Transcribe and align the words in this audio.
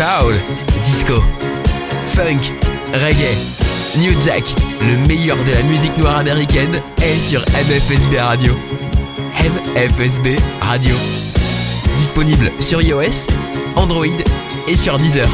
Soul, 0.00 0.34
disco, 0.82 1.22
funk, 2.14 2.40
reggae, 2.94 3.36
New 3.98 4.18
Jack, 4.22 4.44
le 4.80 4.96
meilleur 5.06 5.36
de 5.44 5.52
la 5.52 5.62
musique 5.64 5.94
noire 5.98 6.16
américaine 6.16 6.80
est 7.02 7.18
sur 7.18 7.42
MFSB 7.42 8.16
Radio. 8.18 8.56
MFSB 9.76 10.40
Radio. 10.62 10.94
Disponible 11.96 12.50
sur 12.60 12.80
iOS, 12.80 13.26
Android 13.76 14.06
et 14.68 14.74
sur 14.74 14.96
Deezer. 14.96 15.28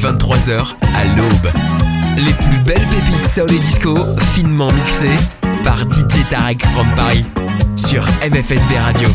23h 0.00 0.74
à 0.96 1.04
l'aube. 1.04 1.52
Les 2.16 2.32
plus 2.32 2.58
belles 2.60 2.86
pépites 2.88 3.28
soul 3.28 3.52
et 3.52 3.58
disco, 3.58 3.98
finement 4.34 4.72
mixées 4.72 5.08
par 5.62 5.80
DJ 5.80 6.26
Tarek 6.30 6.64
from 6.68 6.86
Paris 6.96 7.26
sur 7.76 8.02
MFSB 8.22 8.78
Radio. 8.78 9.08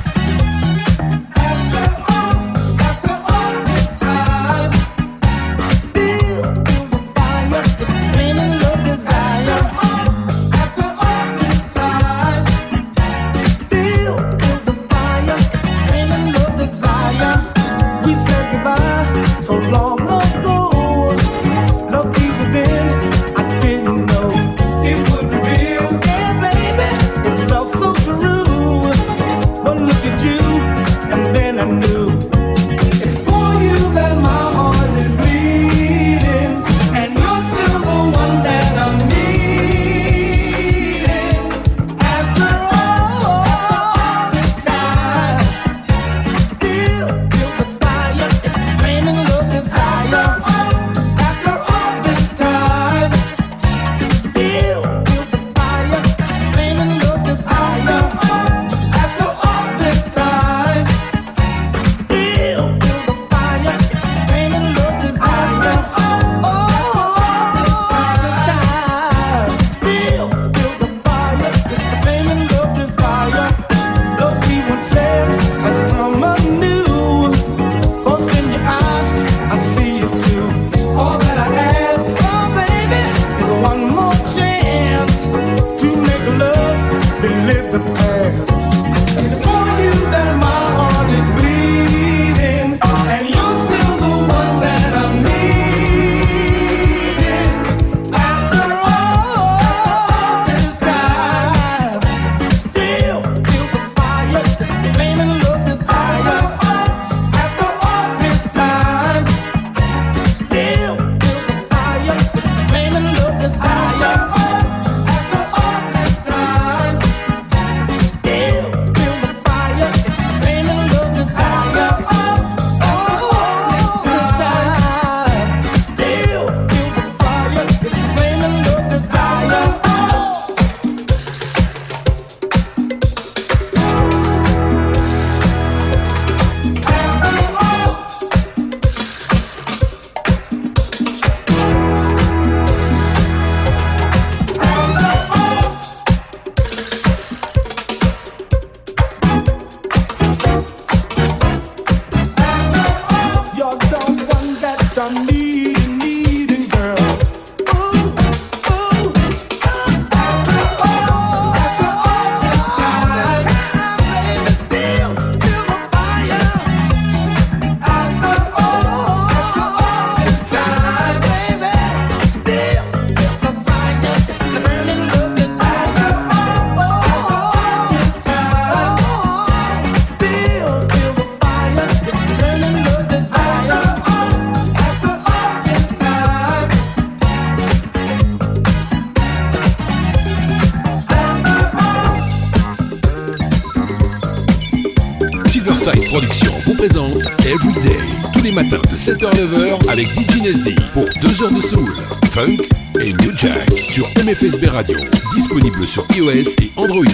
7h-9h 199.05 199.87
avec 199.87 200.07
DJ 200.07 200.41
Nesdy 200.41 200.75
pour 200.91 201.05
2 201.21 201.43
heures 201.43 201.51
de 201.51 201.61
soul, 201.61 201.93
funk 202.31 202.57
et 202.99 203.13
New 203.13 203.37
Jack 203.37 203.69
sur 203.91 204.07
MFSB 204.23 204.65
Radio, 204.65 204.97
disponible 205.35 205.85
sur 205.85 206.07
iOS 206.15 206.55
et 206.59 206.71
Android. 206.75 207.05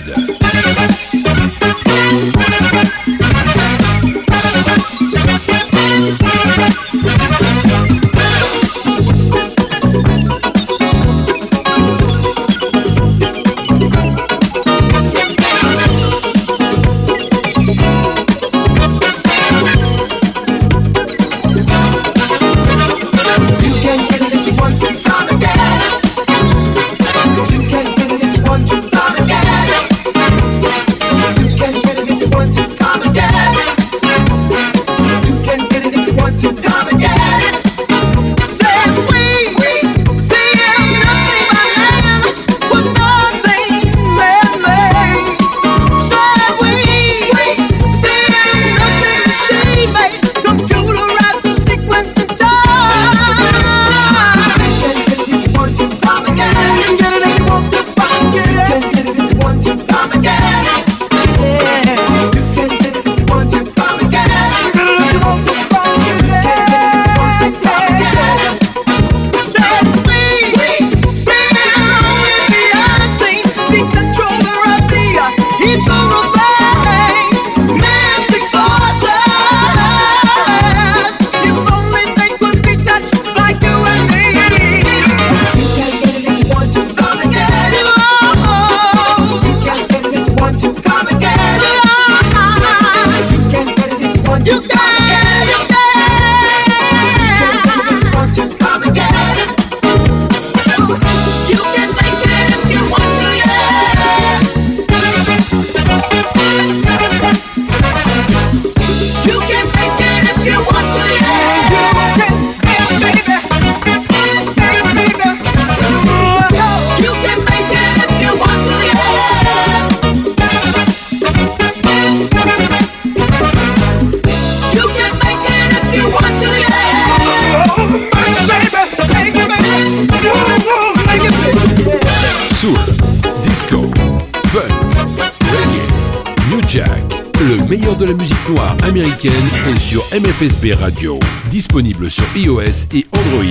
Et 138.01 139.79
sur 139.79 140.01
MFSB 140.12 140.74
Radio. 140.74 141.20
Disponible 141.50 142.10
sur 142.10 142.25
iOS 142.36 142.88
et 142.93 143.05
Android. 143.12 143.43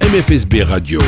MFSB 0.00 0.62
Radio. 0.62 1.00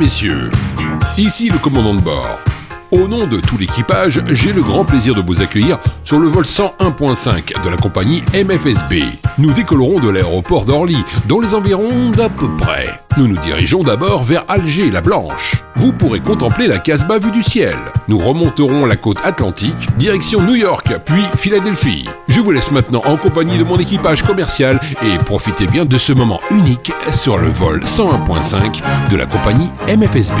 Messieurs, 0.00 0.48
ici 1.18 1.50
le 1.50 1.58
commandant 1.58 1.94
de 1.94 2.00
bord. 2.00 2.38
Au 2.90 3.06
nom 3.06 3.26
de 3.26 3.38
tout 3.38 3.58
l'équipage, 3.58 4.22
j'ai 4.30 4.54
le 4.54 4.62
grand 4.62 4.82
plaisir 4.82 5.14
de 5.14 5.20
vous 5.20 5.42
accueillir 5.42 5.78
sur 6.04 6.18
le 6.18 6.26
vol 6.26 6.44
101.5 6.44 7.62
de 7.62 7.68
la 7.68 7.76
compagnie 7.76 8.22
MFSB. 8.32 9.04
Nous 9.36 9.52
décollerons 9.52 10.00
de 10.00 10.08
l'aéroport 10.08 10.64
d'Orly, 10.64 11.04
dans 11.28 11.38
les 11.38 11.54
environs 11.54 12.10
d'à 12.12 12.30
peu 12.30 12.48
près. 12.56 12.88
Nous 13.18 13.28
nous 13.28 13.38
dirigeons 13.38 13.82
d'abord 13.82 14.24
vers 14.24 14.44
Alger 14.48 14.90
la 14.90 15.02
Blanche. 15.02 15.62
Vous 15.76 15.92
pourrez 15.92 16.20
contempler 16.20 16.66
la 16.66 16.78
Casbah 16.78 17.18
vue 17.18 17.30
du 17.30 17.42
ciel. 17.42 17.76
Nous 18.10 18.18
remonterons 18.18 18.86
la 18.86 18.96
côte 18.96 19.18
atlantique, 19.22 19.96
direction 19.96 20.42
New 20.42 20.56
York, 20.56 20.88
puis 21.04 21.22
Philadelphie. 21.36 22.08
Je 22.26 22.40
vous 22.40 22.50
laisse 22.50 22.72
maintenant 22.72 23.02
en 23.04 23.16
compagnie 23.16 23.56
de 23.56 23.62
mon 23.62 23.78
équipage 23.78 24.24
commercial 24.24 24.80
et 25.04 25.16
profitez 25.18 25.68
bien 25.68 25.84
de 25.84 25.96
ce 25.96 26.12
moment 26.12 26.40
unique 26.50 26.90
sur 27.12 27.38
le 27.38 27.48
vol 27.50 27.84
101.5 27.84 28.82
de 29.12 29.16
la 29.16 29.26
compagnie 29.26 29.68
MFSB. 29.86 30.40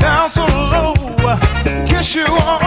Down 0.00 0.30
so 0.30 0.44
low, 0.46 0.94
kiss 1.86 2.14
you 2.14 2.26
all 2.26 2.65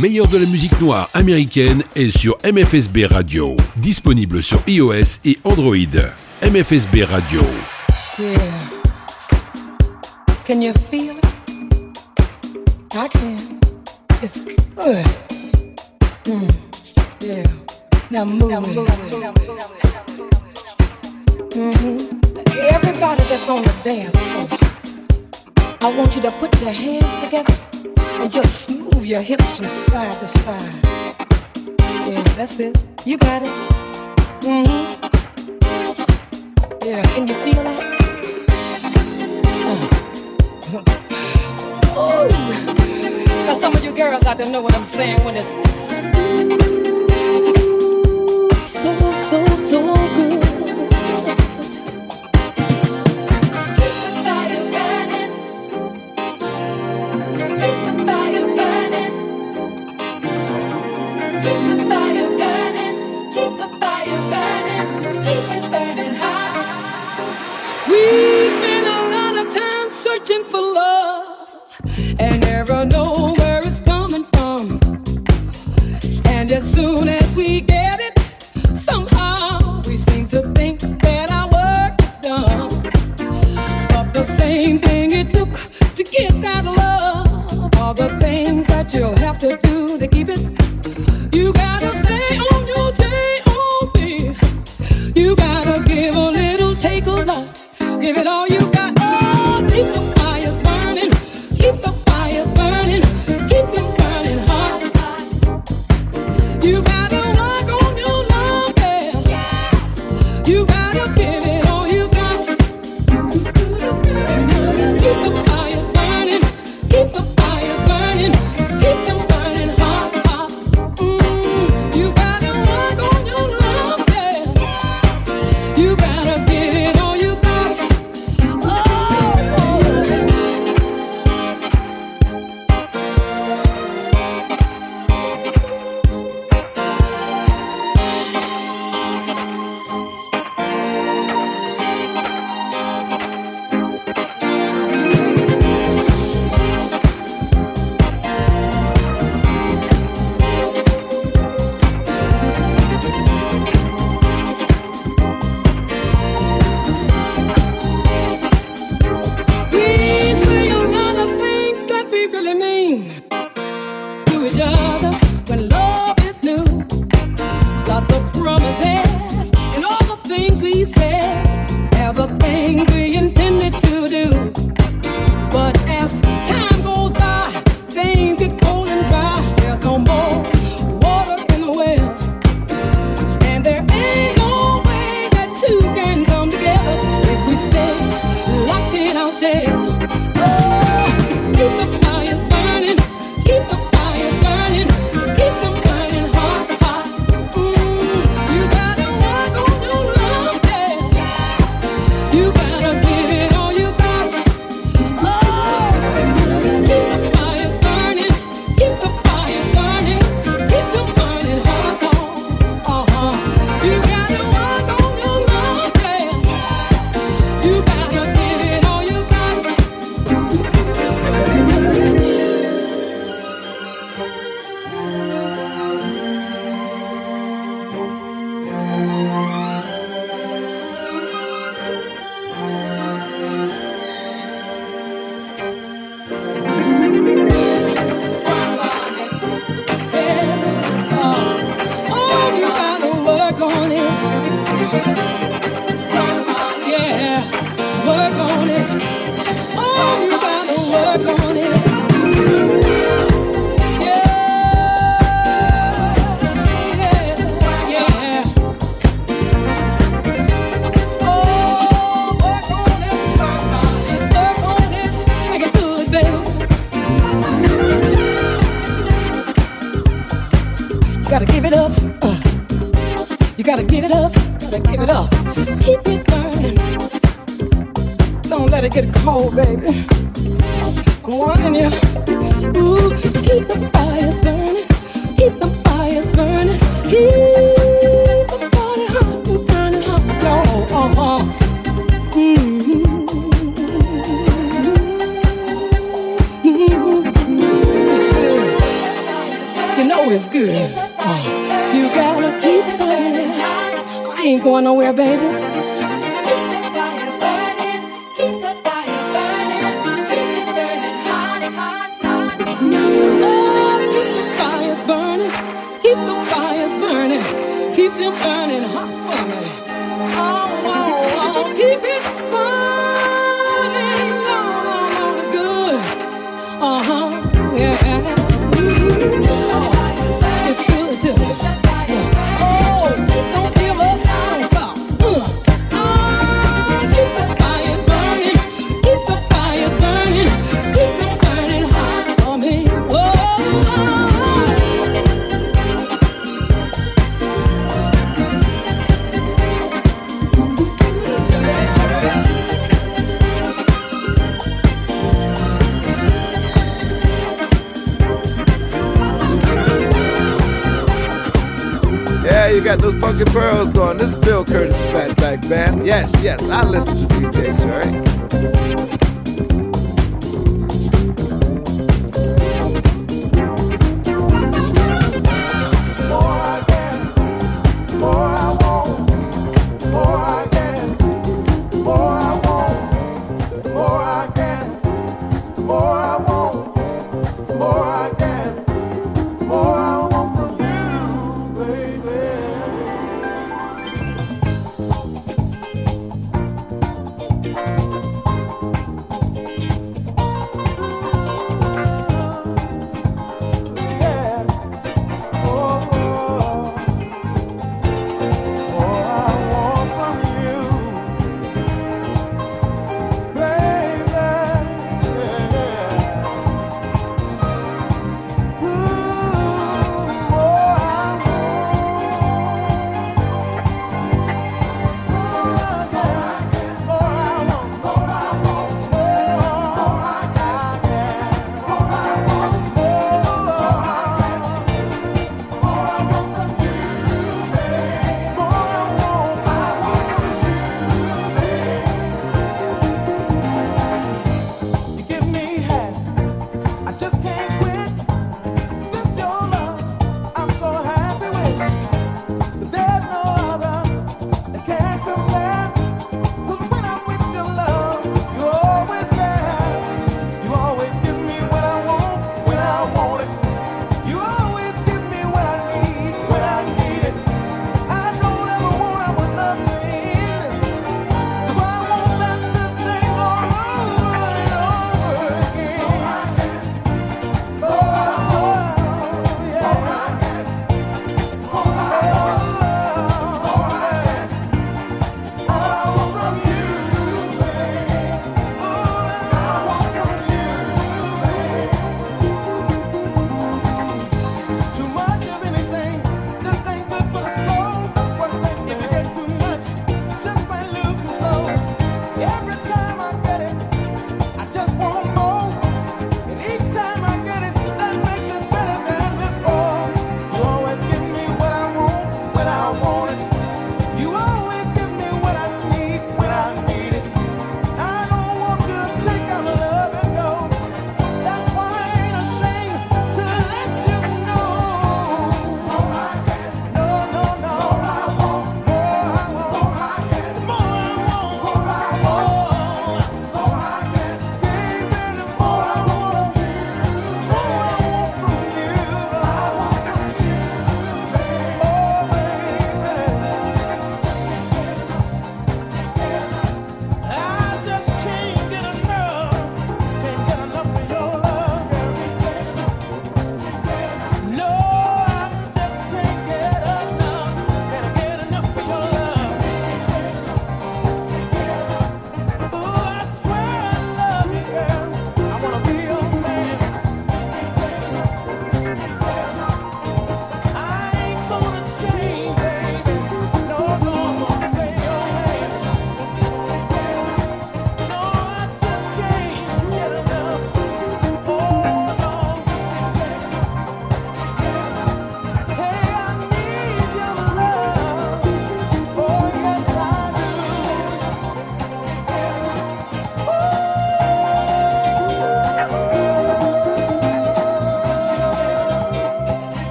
meilleur 0.00 0.28
de 0.28 0.38
la 0.38 0.46
musique 0.46 0.80
noire 0.80 1.10
américaine 1.12 1.82
est 1.94 2.16
sur 2.16 2.38
MFSB 2.42 3.04
Radio. 3.04 3.54
Disponible 3.76 4.42
sur 4.42 4.58
iOS 4.66 5.20
et 5.26 5.38
Android. 5.44 5.76
MFSB 6.42 7.04
Radio. 7.04 7.42
Yeah, 30.50 32.22
that's 32.34 32.58
it. 32.58 32.76
You 33.04 33.18
got 33.18 33.42
it. 33.42 33.48
Mm-hmm. 34.40 35.06
Yeah, 36.84 37.02
can 37.14 37.28
you 37.28 37.34
feel 37.34 37.62
that? 37.62 37.78
Uh. 40.74 40.82
oh. 41.94 42.26
Now 43.46 43.58
some 43.60 43.76
of 43.76 43.84
you 43.84 43.92
girls 43.92 44.26
out 44.26 44.38
there 44.38 44.50
know 44.50 44.60
what 44.60 44.74
I'm 44.74 44.86
saying 44.86 45.22
when 45.24 45.36
it's 45.36 45.79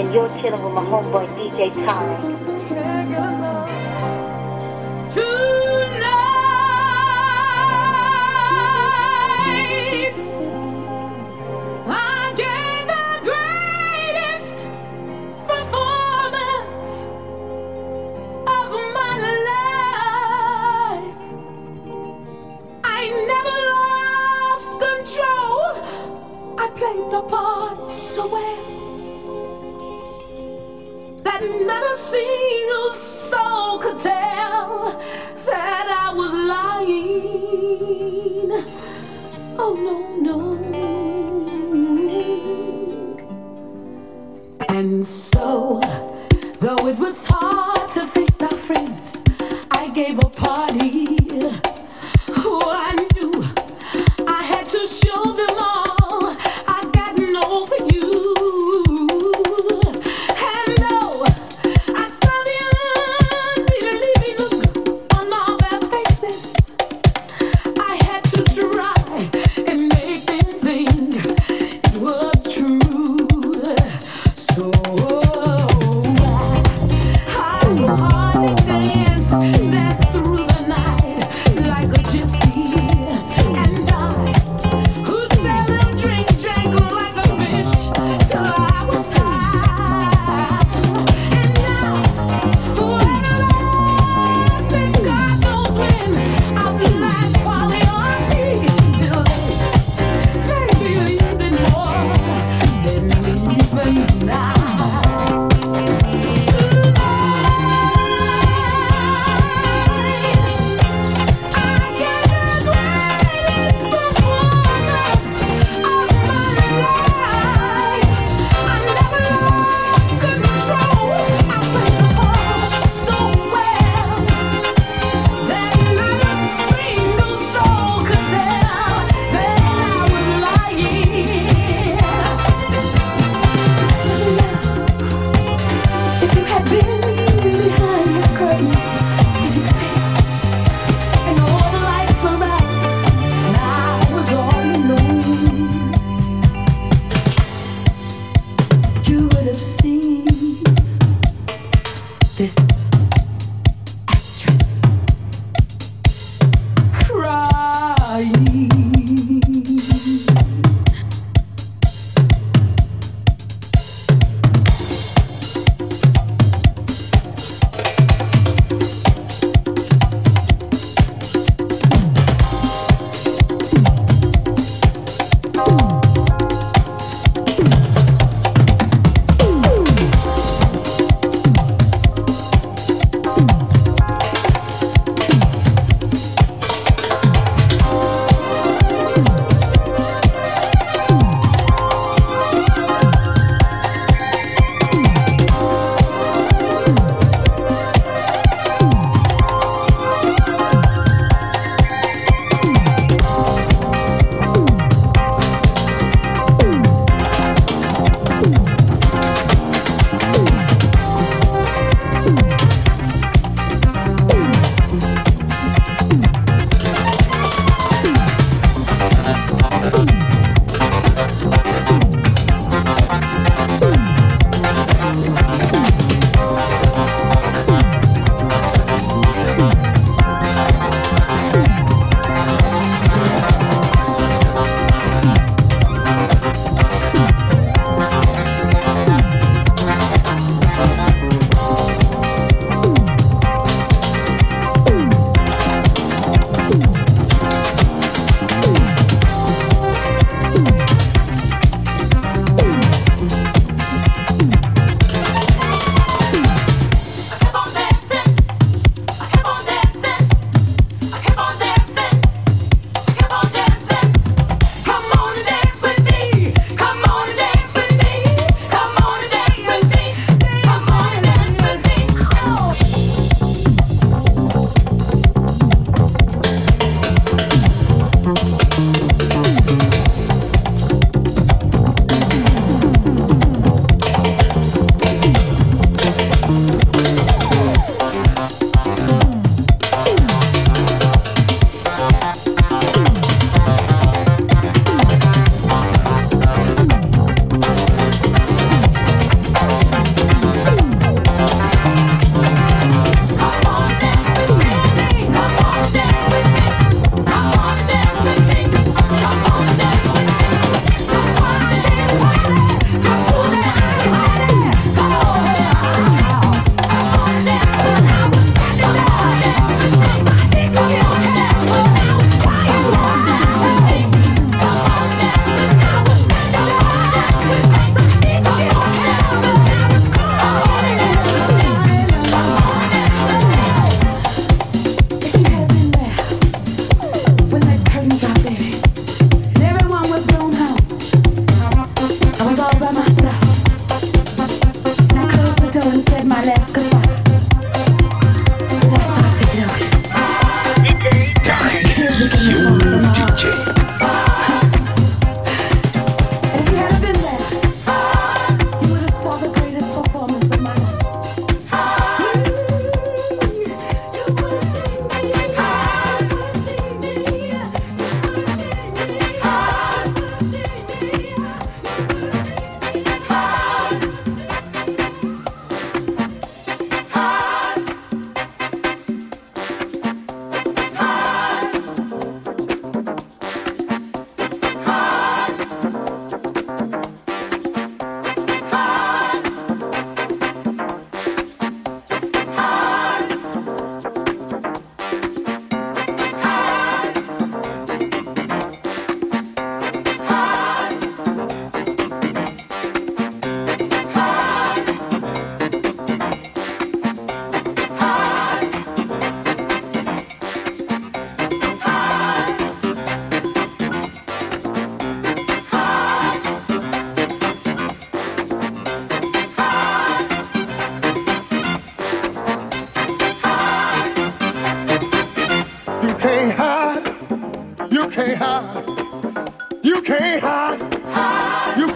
and 0.00 0.14
you're 0.14 0.28
chilling 0.40 0.62
with 0.62 0.72
my 0.72 0.82
homeboy 0.82 1.26
DJ 1.36 1.70
Tarek. 1.84 2.19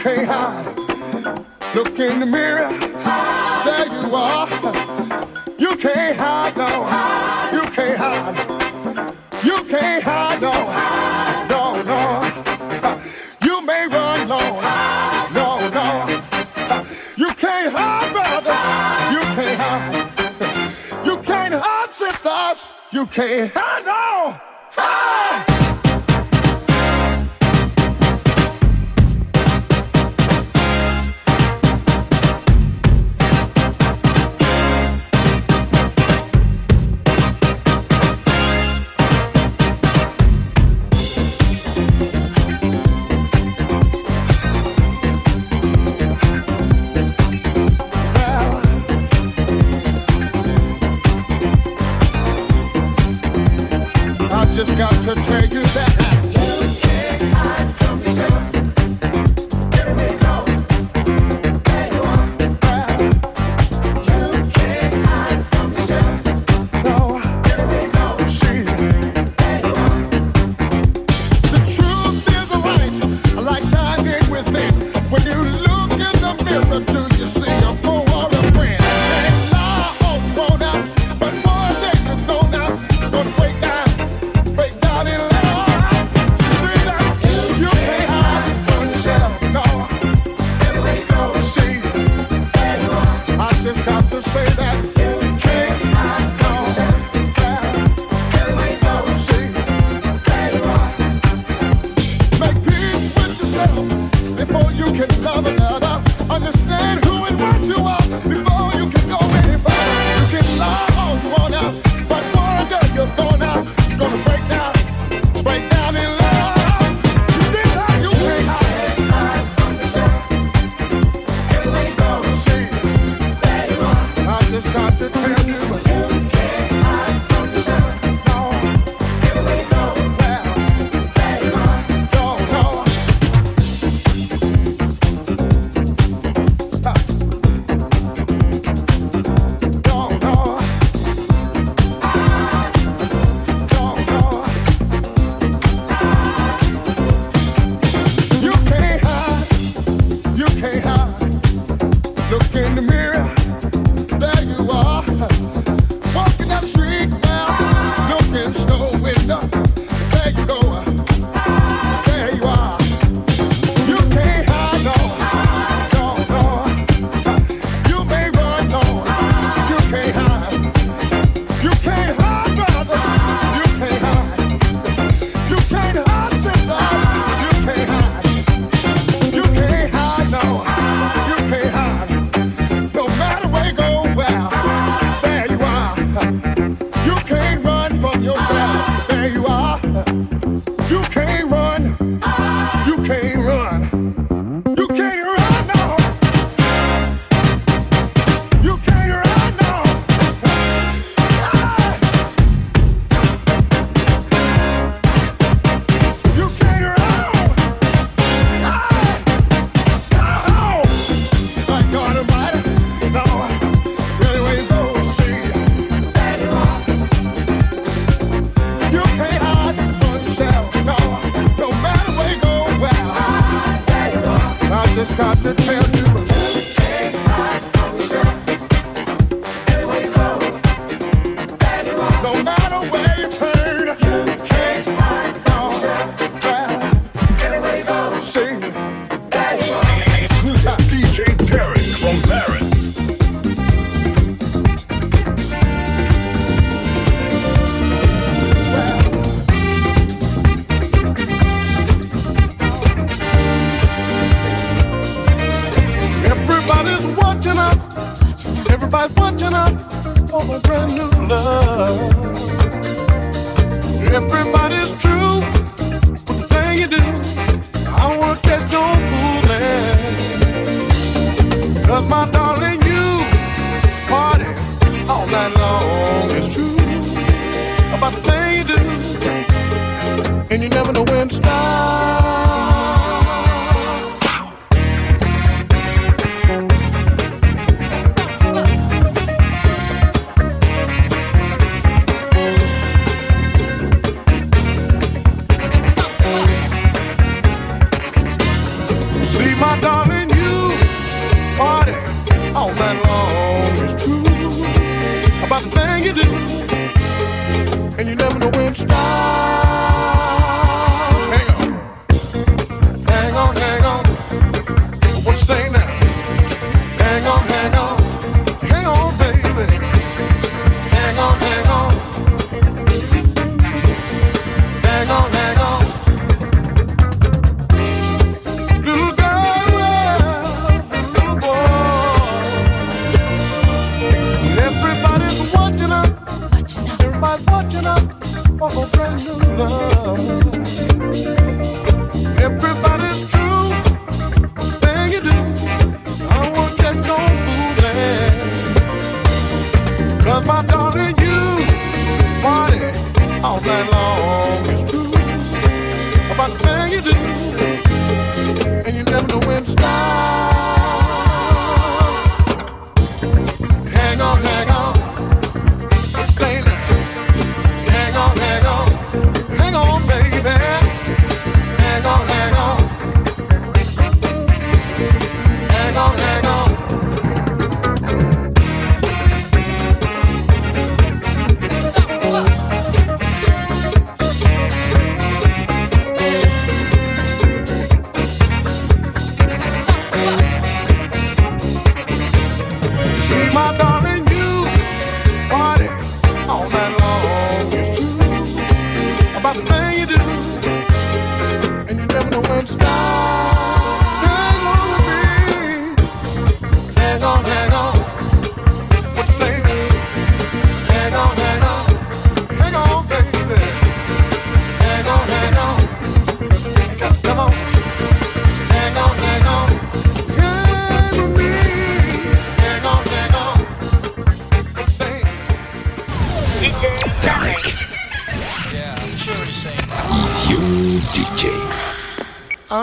can't 0.04 0.28
hide. 0.28 0.66
Look 1.74 1.98
in 1.98 2.20
the 2.20 2.26
mirror, 2.26 2.68
there 3.64 3.86
you 3.86 4.14
are. 4.14 4.46
You 5.58 5.74
can't 5.76 6.18
hide, 6.18 6.54
no. 6.58 6.68
You 7.56 7.62
can't 7.70 7.98
hide. 7.98 9.14
You 9.42 9.64
can't 9.64 10.02
hide, 10.02 10.42
no. 10.42 10.52
No, 11.48 11.82
no. 11.90 12.02
You 13.46 13.64
may 13.64 13.86
run 13.86 14.28
long. 14.28 14.60
No, 15.32 15.48
no. 15.78 15.88
You 17.16 17.30
can't 17.44 17.72
hide, 17.74 18.12
brothers. 18.12 18.64
You 19.14 19.22
can't 19.36 19.58
hide. 19.58 21.06
You 21.06 21.16
can't 21.22 21.54
hide, 21.54 21.92
sisters. 21.94 22.74
You 22.92 23.06
can't 23.06 23.50
hide. 23.54 23.83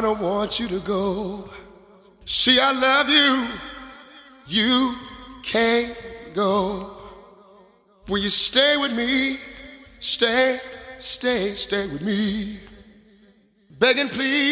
I 0.01 0.03
don't 0.03 0.19
want 0.19 0.59
you 0.59 0.67
to 0.69 0.79
go. 0.79 1.47
See, 2.25 2.59
I 2.59 2.71
love 2.71 3.07
you. 3.07 3.47
You 4.47 4.95
can't 5.43 5.95
go. 6.33 6.89
Will 8.07 8.17
you 8.17 8.29
stay 8.29 8.77
with 8.77 8.97
me? 8.97 9.37
Stay, 9.99 10.59
stay, 10.97 11.53
stay 11.53 11.85
with 11.85 12.01
me. 12.01 12.57
Begging, 13.77 14.09
please 14.09 14.50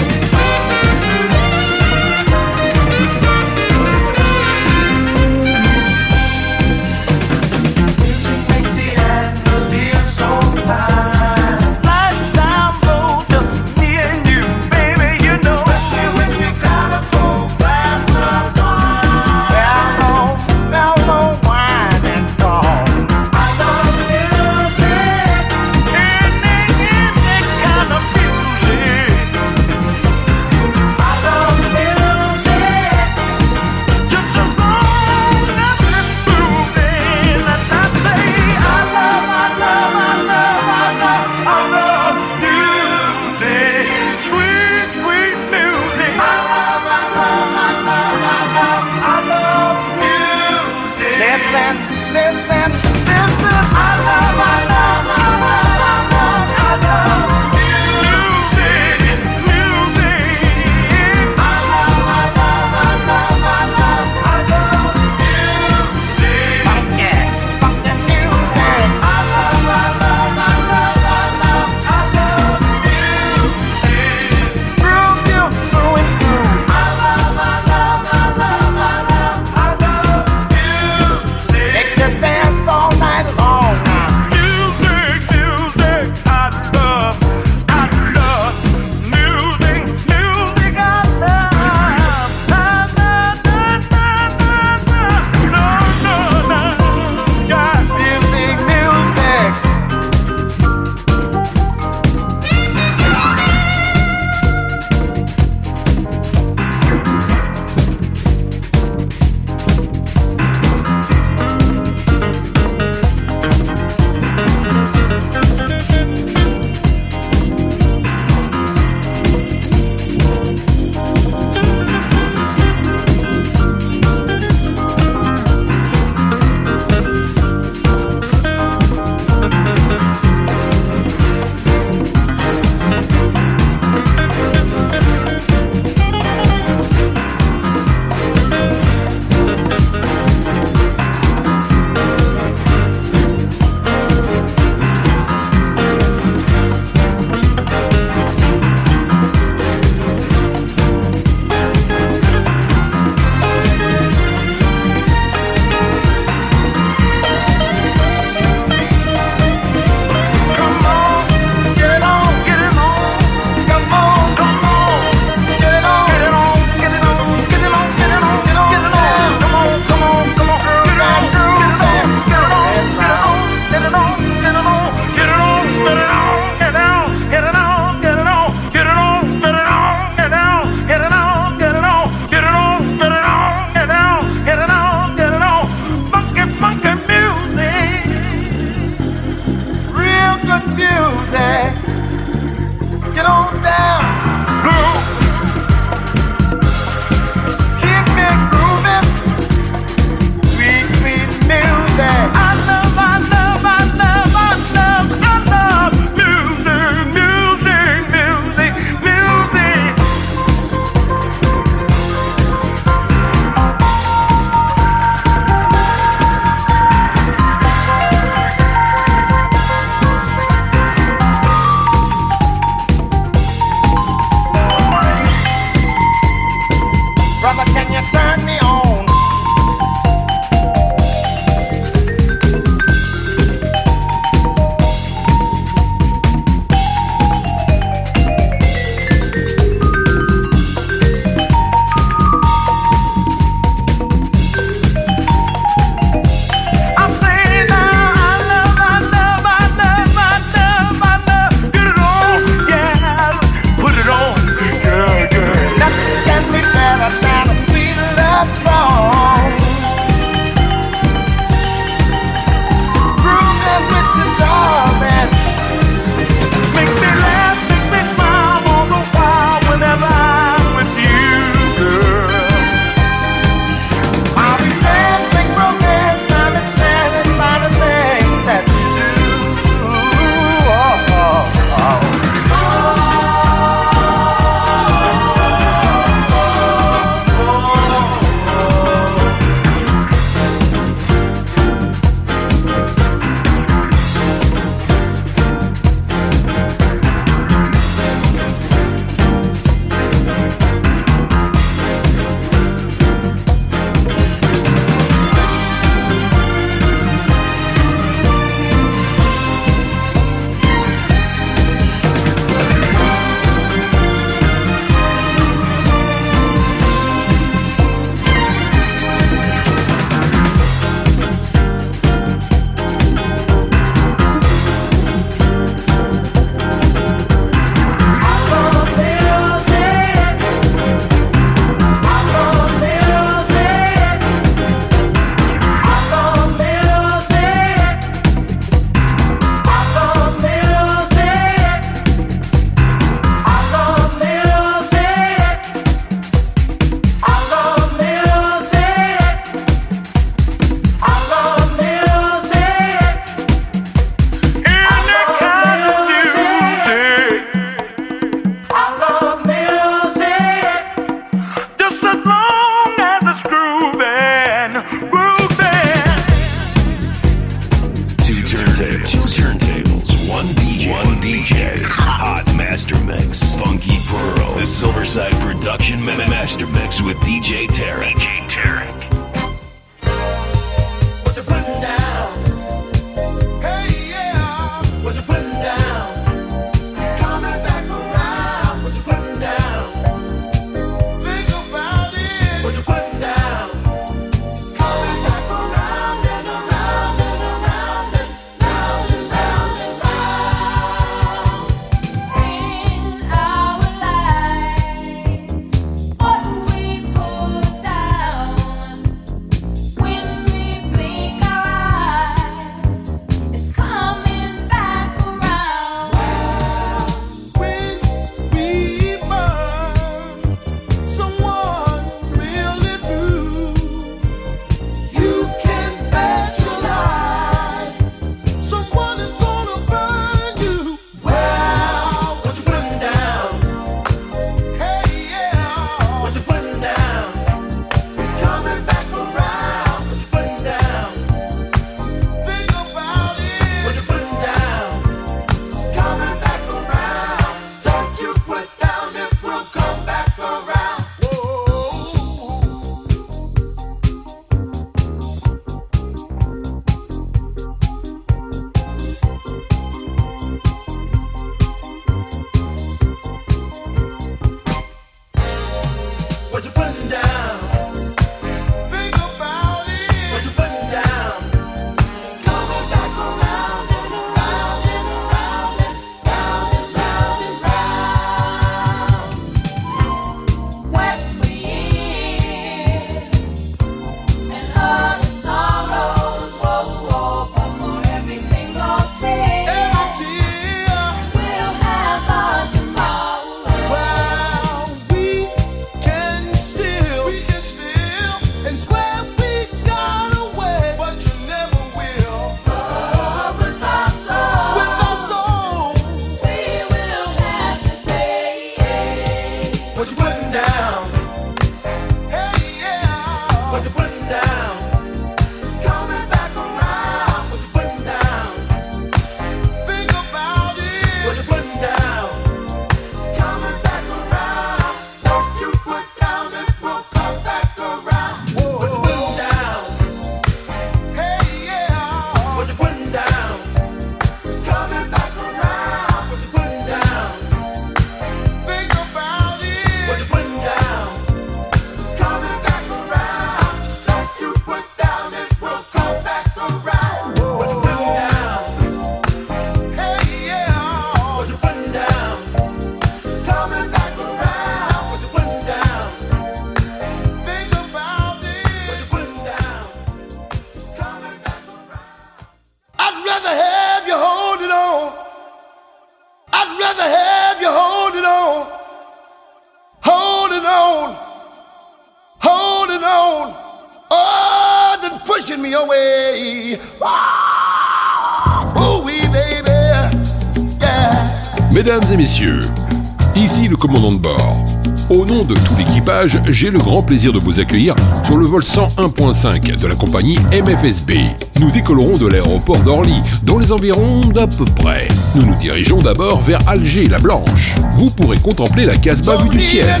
j'ai 586.48 586.70
le 586.70 586.78
grand 586.78 587.02
plaisir 587.02 587.32
de 587.32 587.38
vous 587.38 587.60
accueillir 587.60 587.94
sur 588.24 588.36
le 588.36 588.46
vol 588.46 588.62
101.5 588.62 589.76
de 589.76 589.86
la 589.86 589.94
compagnie 589.94 590.38
MFSB. 590.52 591.12
Nous 591.60 591.70
décollerons 591.70 592.16
de 592.16 592.26
l'aéroport 592.26 592.78
d'Orly, 592.78 593.22
dans 593.42 593.58
les 593.58 593.72
environs 593.72 594.26
d'à 594.26 594.46
peu 594.46 594.64
près. 594.64 595.08
Nous 595.34 595.44
nous 595.44 595.54
dirigeons 595.56 596.00
d'abord 596.00 596.40
vers 596.42 596.60
Alger 596.68 597.08
la 597.08 597.18
Blanche. 597.18 597.74
Vous 597.92 598.10
pourrez 598.10 598.38
contempler 598.38 598.84
la 598.84 598.96
Casbah 598.96 599.36
vue 599.42 599.48
du 599.48 599.60
ciel. 599.60 600.00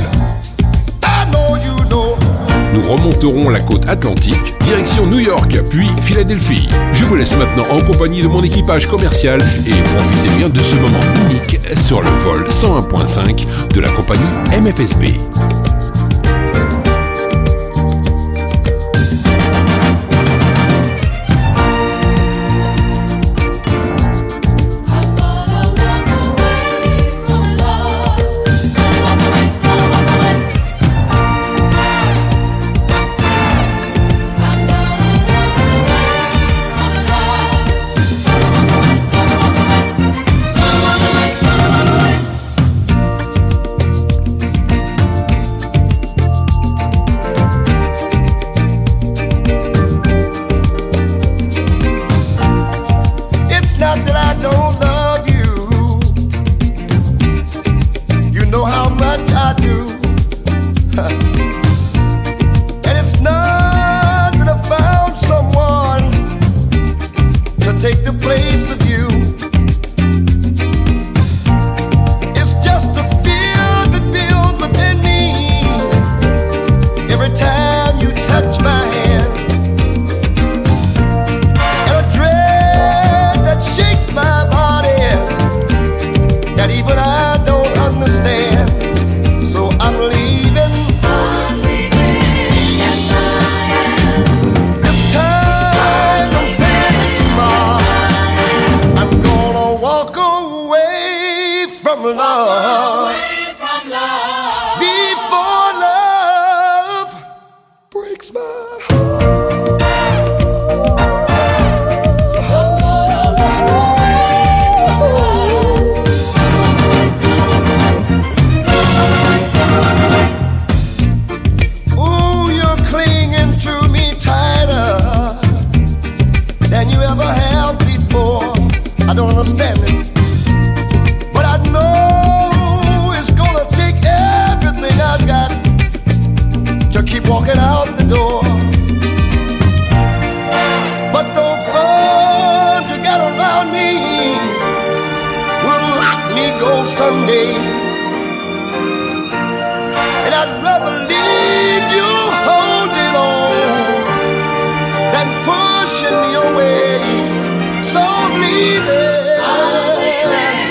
Nous 2.74 2.82
remonterons 2.82 3.48
la 3.48 3.60
côte 3.60 3.88
atlantique, 3.88 4.54
direction 4.64 5.06
New 5.06 5.20
York, 5.20 5.58
puis 5.70 5.88
Philadelphie. 6.02 6.68
Je 6.94 7.04
vous 7.04 7.16
laisse 7.16 7.34
maintenant 7.34 7.66
en 7.70 7.80
compagnie 7.80 8.22
de 8.22 8.28
mon 8.28 8.42
équipage 8.42 8.86
commercial 8.86 9.40
et 9.66 9.70
profitez 9.70 10.36
bien 10.36 10.48
de 10.48 10.60
ce 10.60 10.76
moment 10.76 11.00
unique 11.28 11.58
sur 11.76 12.02
le 12.02 12.10
vol 12.10 12.46
101.5 12.48 13.46
de 13.74 13.80
la 13.80 13.88
compagnie 13.88 14.22
MFSB. 14.60 15.57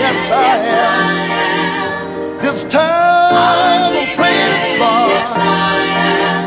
Yes, 0.02 0.32
I 0.32 0.36
am. 0.74 2.40
This 2.42 2.64
time 2.66 3.34
I'm 3.34 3.94
praying, 4.18 4.56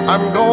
I'm 0.09 0.24
going. 0.32 0.49